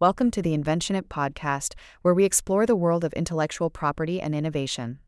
[0.00, 4.32] Welcome to the Invention IP podcast, where we explore the world of intellectual property and
[4.32, 5.00] innovation.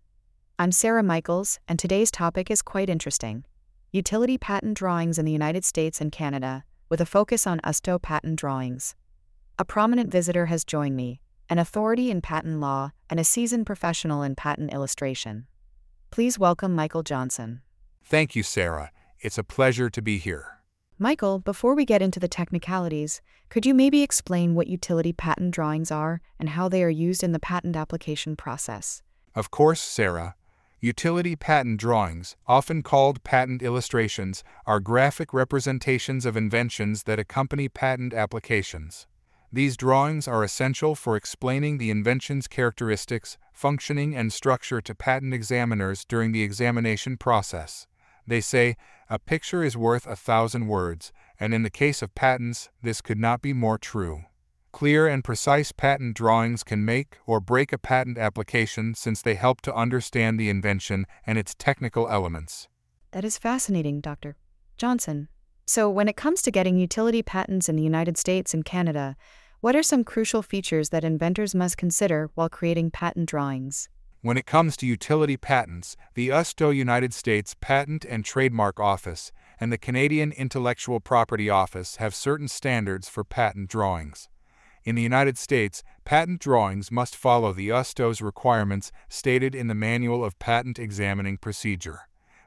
[0.59, 3.45] I'm Sarah Michaels, and today's topic is quite interesting
[3.93, 8.35] utility patent drawings in the United States and Canada, with a focus on USPTO patent
[8.35, 8.97] drawings.
[9.61, 14.25] A prominent visitor has joined me, an authority in patent law and a seasoned professional
[14.25, 15.47] in patent illustration.
[16.11, 17.61] Please welcome Michael Johnson.
[18.03, 18.91] Thank you, Sarah.
[19.21, 20.60] It's a pleasure to be here.
[21.03, 25.91] Michael, before we get into the technicalities, could you maybe explain what utility patent drawings
[25.91, 29.03] are and how they are used in the patent application process?
[29.35, 30.35] Of course, Sarah.
[30.79, 38.13] Utility patent drawings, often called patent illustrations, are graphic representations of inventions that accompany patent
[38.13, 39.07] applications.
[39.51, 46.05] These drawings are essential for explaining the invention's characteristics, functioning, and structure to patent examiners
[46.05, 47.87] during the examination process.
[48.27, 48.77] They say,
[49.09, 53.19] a picture is worth a thousand words, and in the case of patents, this could
[53.19, 54.23] not be more true.
[54.73, 59.61] Clear and precise patent drawings can make or break a patent application since they help
[59.63, 62.69] to understand the invention and its technical elements.
[63.11, 64.37] That is fascinating, Dr.
[64.77, 65.29] Johnson.
[65.67, 69.17] So, when it comes to getting utility patents in the United States and Canada,
[69.61, 73.89] what are some crucial features that inventors must consider while creating patent drawings?
[74.23, 79.73] When it comes to utility patents, the USPTO United States Patent and Trademark Office and
[79.73, 84.29] the Canadian Intellectual Property Office have certain standards for patent drawings.
[84.85, 90.23] In the United States, patent drawings must follow the USPTO's requirements stated in the Manual
[90.23, 92.01] of Patent Examining Procedure.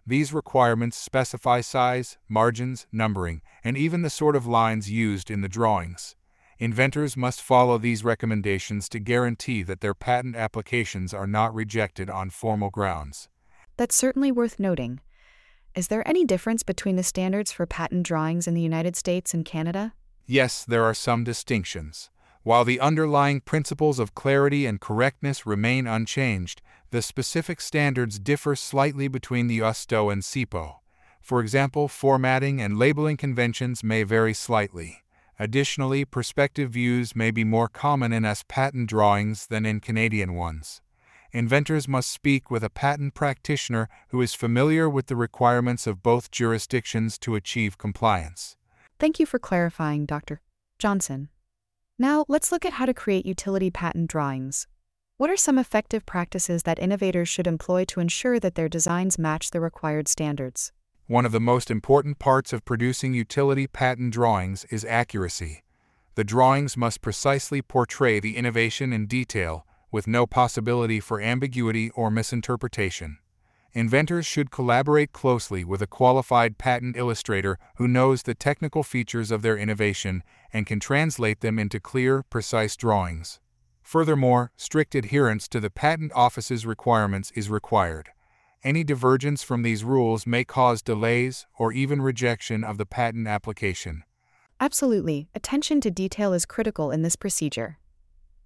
[0.06, 5.50] These requirements specify size, margins, numbering, and even the sort of lines used in the
[5.50, 6.16] drawings.
[6.64, 12.30] Inventors must follow these recommendations to guarantee that their patent applications are not rejected on
[12.30, 13.28] formal grounds.
[13.76, 15.02] That's certainly worth noting.
[15.76, 19.44] Is there any difference between the standards for patent drawings in the United States and
[19.44, 19.92] Canada?
[20.26, 22.10] Yes, there are some distinctions.
[22.44, 26.62] While the underlying principles of clarity and correctness remain unchanged,
[26.92, 30.76] the specific standards differ slightly between the USPTO and CIPO.
[31.20, 35.03] For example, formatting and labeling conventions may vary slightly.
[35.44, 40.80] Additionally, perspective views may be more common in US patent drawings than in Canadian ones.
[41.34, 46.32] Inventors must speak with a patent practitioner who is familiar with the requirements of both
[46.32, 48.56] jurisdictions to achieve compliance.
[49.00, 50.40] Thank you for clarifying, Dr.
[50.80, 51.28] Johnson.
[52.00, 54.66] Now, let's look at how to create utility patent drawings.
[55.18, 59.52] What are some effective practices that innovators should employ to ensure that their designs match
[59.52, 60.72] the required standards?
[61.14, 65.62] One of the most important parts of producing utility patent drawings is accuracy.
[66.16, 72.10] The drawings must precisely portray the innovation in detail, with no possibility for ambiguity or
[72.10, 73.20] misinterpretation.
[73.74, 79.44] Inventors should collaborate closely with a qualified patent illustrator who knows the technical features of
[79.44, 83.40] their innovation and can translate them into clear, precise drawings.
[83.84, 88.10] Furthermore, strict adherence to the Patent Office's requirements is required.
[88.64, 94.04] Any divergence from these rules may cause delays or even rejection of the patent application.
[94.58, 97.78] Absolutely, attention to detail is critical in this procedure.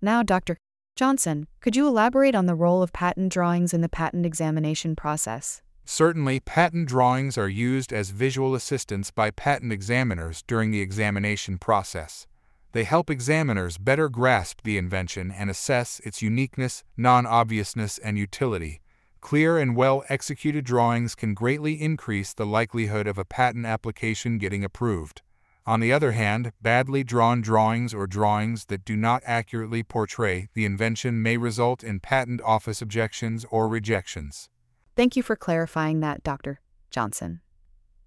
[0.02, 0.58] Now, Dr.
[0.96, 5.62] Johnson, could you elaborate on the role of patent drawings in the patent examination process?
[5.86, 12.26] Certainly, patent drawings are used as visual assistants by patent examiners during the examination process.
[12.72, 18.82] They help examiners better grasp the invention and assess its uniqueness, non obviousness, and utility,
[19.28, 24.64] Clear and well executed drawings can greatly increase the likelihood of a patent application getting
[24.64, 25.22] approved.
[25.66, 30.64] On the other hand, badly drawn drawings or drawings that do not accurately portray the
[30.64, 34.48] invention may result in patent office objections or rejections.
[34.96, 36.62] Thank you for clarifying that, Dr.
[36.90, 37.42] Johnson.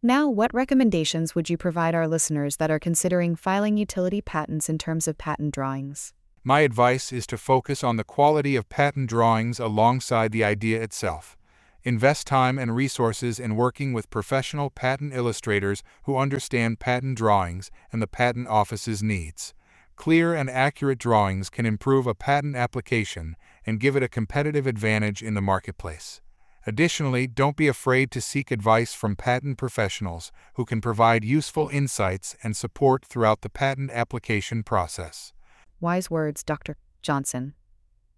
[0.02, 4.78] Now, what recommendations would you provide our listeners that are considering filing utility patents in
[4.78, 6.14] terms of patent drawings?
[6.42, 11.36] My advice is to focus on the quality of patent drawings alongside the idea itself.
[11.82, 18.00] Invest time and resources in working with professional patent illustrators who understand patent drawings and
[18.00, 19.52] the patent office's needs.
[19.96, 23.36] Clear and accurate drawings can improve a patent application
[23.66, 26.22] and give it a competitive advantage in the marketplace.
[26.66, 32.34] Additionally, don't be afraid to seek advice from patent professionals who can provide useful insights
[32.42, 35.34] and support throughout the patent application process.
[35.80, 36.76] Wise words, Dr.
[37.00, 37.54] Johnson.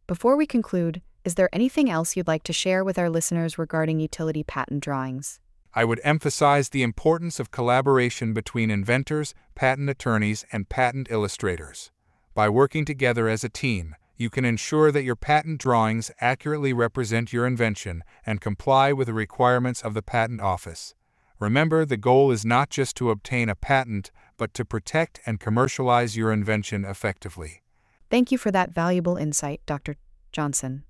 [0.09, 4.01] Before we conclude, is there anything else you'd like to share with our listeners regarding
[4.01, 5.39] utility patent drawings?
[5.73, 11.93] I would emphasize the importance of collaboration between inventors, patent attorneys, and patent illustrators.
[12.35, 17.33] By working together as a team, you can ensure that your patent drawings accurately represent
[17.33, 20.95] your invention and comply with the requirements of the Patent Office.
[21.39, 26.17] Remember, the goal is not just to obtain a patent, but to protect and commercialize
[26.17, 27.63] your invention effectively.
[28.11, 29.97] Thank you for that valuable insight, Dr.
[30.33, 30.85] Johnson.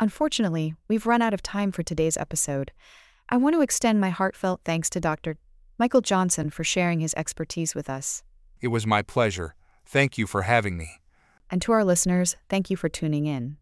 [0.00, 2.72] Unfortunately, we've run out of time for today's episode.
[3.28, 5.36] I want to extend my heartfelt thanks to Dr.
[5.78, 8.22] Michael Johnson for sharing his expertise with us.
[8.60, 9.54] It was my pleasure.
[9.84, 11.00] Thank you for having me.
[11.50, 13.56] And to our listeners, thank you for tuning in.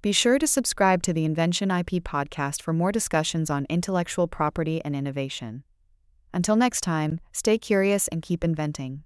[0.00, 4.80] Be sure to subscribe to the Invention IP podcast for more discussions on intellectual property
[4.84, 5.64] and innovation.
[6.32, 9.02] Until next time, stay curious and keep inventing.